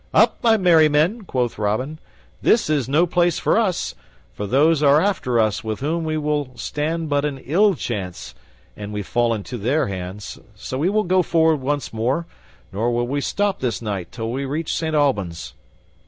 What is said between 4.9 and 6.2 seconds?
after us with whom we